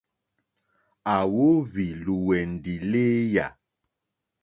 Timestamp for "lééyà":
2.91-3.45